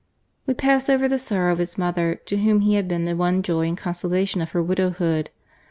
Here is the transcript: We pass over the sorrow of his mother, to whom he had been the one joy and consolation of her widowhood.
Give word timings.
We 0.47 0.55
pass 0.55 0.89
over 0.89 1.07
the 1.07 1.19
sorrow 1.19 1.51
of 1.53 1.59
his 1.59 1.77
mother, 1.77 2.15
to 2.25 2.37
whom 2.37 2.61
he 2.61 2.73
had 2.73 2.87
been 2.87 3.05
the 3.05 3.15
one 3.15 3.43
joy 3.43 3.67
and 3.67 3.77
consolation 3.77 4.41
of 4.41 4.49
her 4.49 4.63
widowhood. 4.63 5.29